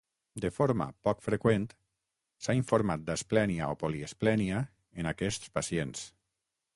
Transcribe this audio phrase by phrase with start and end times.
[0.43, 1.67] De forma poc freqüent,
[2.45, 4.65] s'ha informat d'asplènia o poliesplènia
[5.03, 6.03] en aquests pacients.